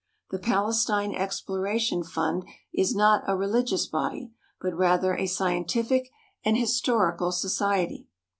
The 0.31 0.39
Palestine 0.39 1.13
Exploration 1.13 2.01
Fund 2.03 2.43
is 2.73 2.95
not 2.95 3.21
a 3.27 3.37
religious 3.37 3.85
body, 3.85 4.31
but 4.59 4.73
rather 4.75 5.15
a 5.15 5.27
scientific 5.27 6.09
and 6.43 6.57
historical 6.57 7.31
society. 7.31 8.07